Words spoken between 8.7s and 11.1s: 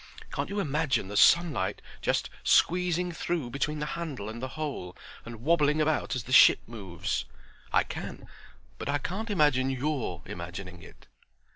but I can't imagine your imagining it."